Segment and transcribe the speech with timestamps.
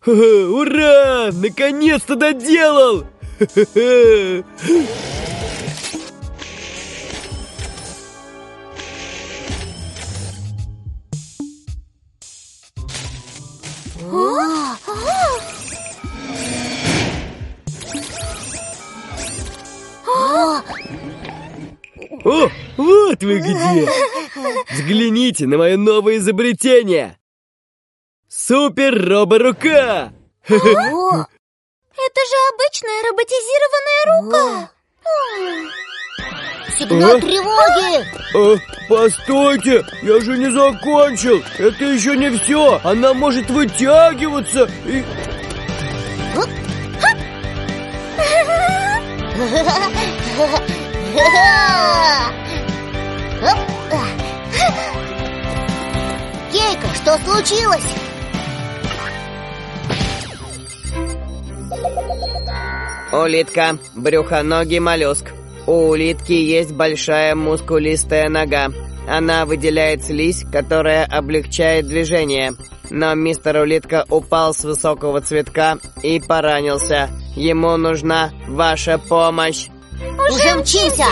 [0.00, 1.30] Ха-ха, Ура!
[1.32, 3.04] Наконец-то доделал!
[22.34, 23.88] О, вот вы где!
[24.70, 27.16] Взгляните на мое новое изобретение!
[28.28, 30.12] Супер-робо-рука!
[30.48, 30.58] Это
[32.30, 34.70] же обычная роботизированная рука.
[36.76, 37.20] Сигнал А?
[37.20, 38.58] тревоги!
[38.88, 41.40] Постойте, я же не закончил!
[41.58, 42.80] Это еще не все!
[42.82, 45.04] Она может вытягиваться и...
[56.52, 57.84] Кейка, что случилось?
[63.12, 65.26] Улитка, брюхоногий моллюск.
[65.66, 68.72] У улитки есть большая мускулистая нога.
[69.08, 72.54] Она выделяет слизь, которая облегчает движение.
[72.90, 77.08] Но мистер Улитка упал с высокого цветка и поранился.
[77.36, 79.68] Ему нужна ваша помощь.
[80.30, 81.06] Уже мчимся!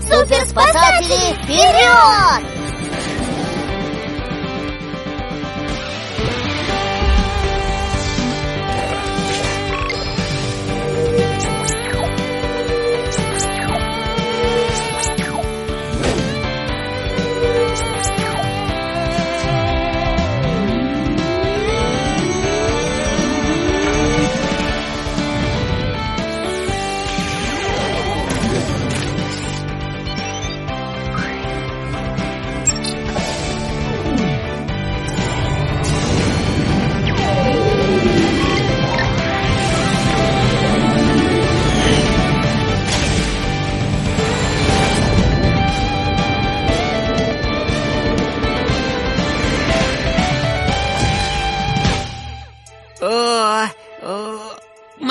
[0.00, 2.55] Суперспасатели, вперед!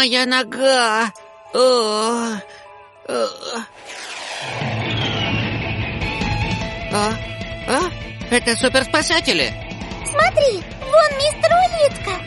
[0.05, 1.11] Моя нога.
[1.53, 3.27] О, о.
[6.93, 7.13] А?
[7.67, 7.79] А?
[8.29, 9.51] Это суперспасатели.
[10.05, 12.21] Смотри, вон мистер Улитка.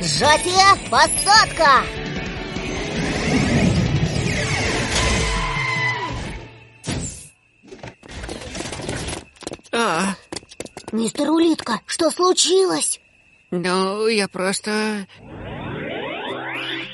[0.00, 1.82] Сжатие, посадка!
[9.72, 10.14] А,
[10.92, 13.00] Мистер Улитка, что случилось?
[13.50, 15.06] ну, я просто...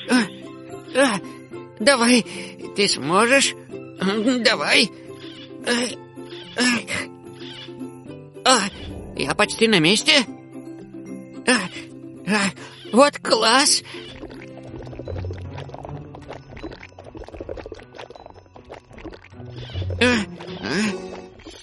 [0.09, 0.23] А,
[0.95, 1.19] а,
[1.79, 2.25] давай,
[2.75, 3.55] ты сможешь?
[4.43, 4.89] Давай.
[5.65, 5.71] А,
[6.55, 6.79] а,
[8.45, 8.59] а,
[9.15, 10.25] я почти на месте.
[11.47, 11.57] А,
[12.27, 12.51] а,
[12.93, 13.83] вот класс.
[19.99, 20.05] А,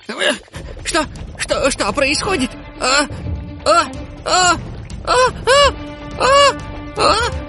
[0.09, 0.35] а,
[0.85, 1.07] что,
[1.39, 2.51] что, что происходит?
[2.81, 3.07] А,
[3.65, 3.87] а,
[4.25, 4.57] а,
[5.05, 5.17] а,
[5.47, 5.71] а,
[6.19, 6.55] а,
[6.97, 7.44] а, а.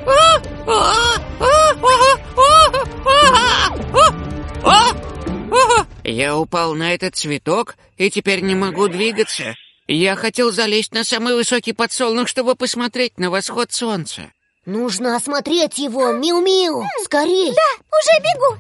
[6.04, 9.56] Я упал на этот цветок и теперь не могу двигаться.
[9.88, 14.32] Я хотел залезть на самый высокий подсолнух, чтобы посмотреть на восход солнца.
[14.66, 16.84] Нужно осмотреть его, Миу-Миу!
[17.04, 17.54] Скорей!
[17.54, 17.62] Да,
[17.92, 18.58] уже бегу.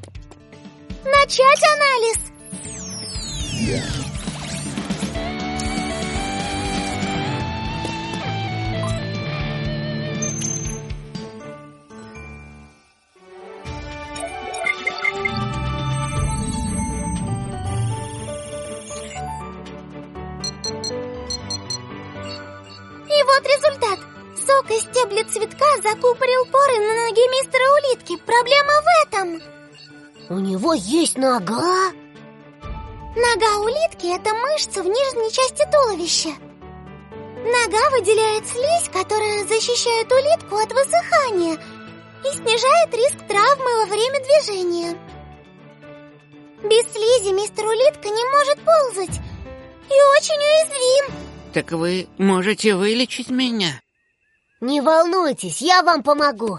[1.04, 2.20] Начать анализ.
[25.26, 28.18] Цветка закупорил поры на ноге мистера Улитки.
[28.26, 29.42] Проблема в этом.
[30.30, 31.92] У него есть нога?
[33.16, 36.30] Нога улитки– это мышца в нижней части туловища.
[37.46, 41.58] Нога выделяет слизь, которая защищает улитку от высыхания
[42.24, 44.98] и снижает риск травмы во время движения.
[46.64, 49.22] Без слизи мистер улитка не может ползать
[49.88, 51.16] и очень уязвим.
[51.54, 53.80] Так вы можете вылечить меня?
[54.66, 56.58] Не волнуйтесь, я вам помогу.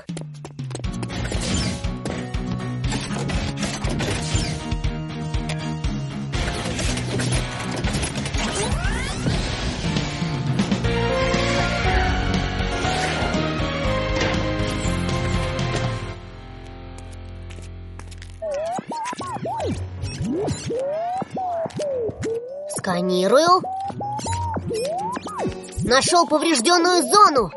[22.69, 23.76] Сканирую.
[25.87, 27.53] Нашел поврежденную зону.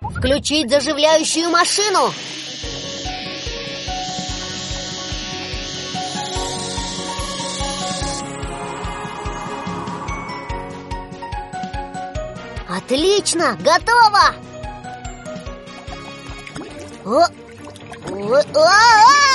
[0.00, 2.12] Включить заживляющую машину.
[12.68, 14.32] Отлично, готово!
[17.04, 17.26] О,
[18.08, 19.31] о, а, а,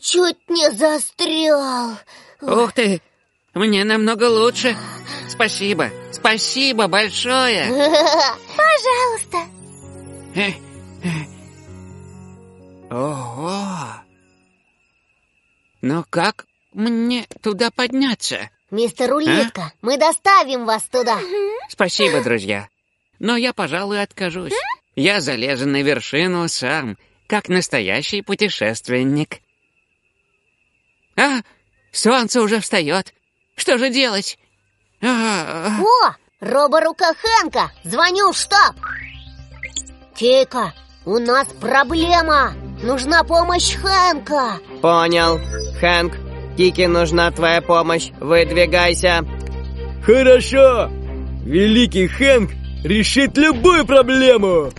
[0.00, 1.98] Чуть не застрял.
[2.40, 3.02] Ух ты!
[3.54, 4.76] Мне намного лучше.
[5.28, 5.90] Спасибо.
[6.12, 7.66] Спасибо большое.
[8.56, 9.38] Пожалуйста.
[12.90, 14.02] Ого!
[15.80, 18.50] Но как мне туда подняться?
[18.70, 21.18] Мистер Улитка, мы доставим вас туда.
[21.68, 22.68] Спасибо, друзья.
[23.18, 24.52] Но я, пожалуй, откажусь.
[24.94, 26.96] Я залезу на вершину сам,
[27.28, 29.40] как настоящий путешественник.
[31.16, 31.42] А,
[31.92, 33.14] солнце уже встает.
[33.54, 34.38] Что же делать?
[35.02, 38.74] А, О, роборука Хэнка, звоню в штаб.
[40.16, 42.54] Кейка, у нас проблема.
[42.82, 44.60] Нужна помощь Хэнка.
[44.80, 45.38] Понял.
[45.80, 46.14] Хэнк,
[46.56, 48.10] Кики нужна твоя помощь.
[48.20, 49.24] Выдвигайся.
[50.04, 50.90] Хорошо!
[51.44, 52.50] Великий Хэнк
[52.84, 54.72] решит любую проблему!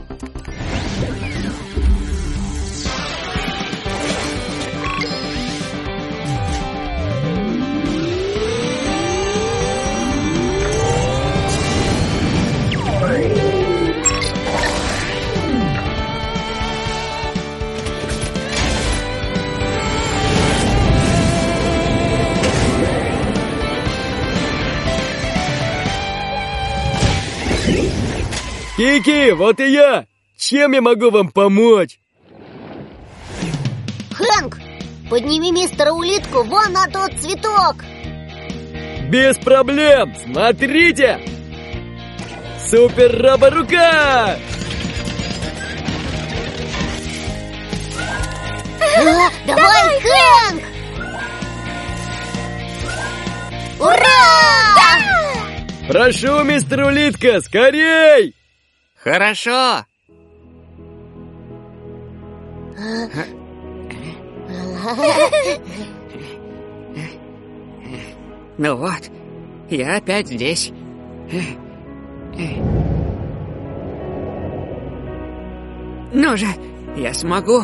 [28.80, 30.06] Кики, вот и я!
[30.38, 32.00] Чем я могу вам помочь?
[34.14, 34.58] Хэнк,
[35.10, 37.84] подними мистера Улитку вон на тот цветок.
[39.10, 40.16] Без проблем!
[40.24, 41.20] Смотрите!
[42.70, 44.40] Супер роборука!
[48.98, 50.64] А, давай, Хэнк!
[53.82, 54.30] Ура!
[55.90, 58.39] Прошу, мистер Улитка, скорей!
[59.10, 59.86] Хорошо.
[68.60, 69.10] Ну вот,
[69.72, 70.72] я опять здесь.
[76.14, 76.48] Ну же,
[76.96, 77.64] я смогу.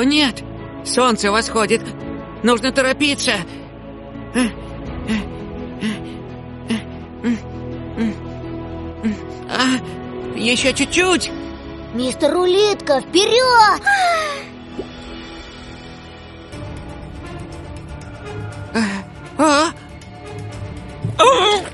[0.00, 0.42] О, нет!
[0.82, 1.82] Солнце восходит!
[2.42, 3.34] Нужно торопиться!
[9.46, 9.76] А,
[10.34, 11.30] еще чуть-чуть!
[11.92, 13.82] Мистер Улитка, вперед!
[18.72, 18.80] А?
[19.36, 19.72] А?
[21.18, 21.69] А?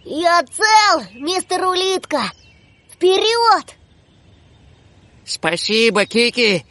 [0.03, 2.31] Я цел, мистер Улитка!
[2.93, 3.75] Вперед!
[5.25, 6.65] Спасибо, Кики!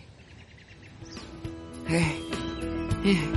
[3.02, 3.29] Ух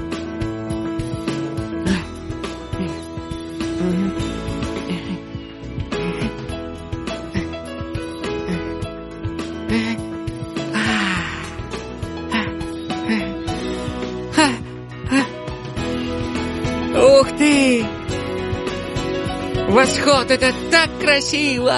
[19.74, 21.76] Восход, это так красиво!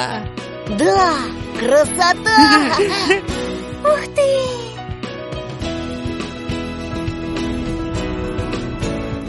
[0.67, 1.13] Да,
[1.57, 2.75] красота!
[3.85, 4.21] Ух ты!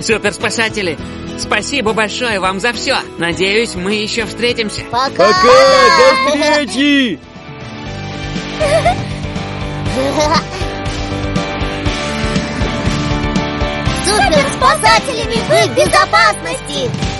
[0.03, 0.99] Суперспасатели,
[1.39, 2.97] спасибо большое вам за все.
[3.19, 4.83] Надеюсь, мы еще встретимся.
[4.91, 5.29] Пока!
[5.29, 5.31] Пока,
[6.01, 7.21] до встречи!
[14.05, 17.16] Суперспасателями вы в безопасности!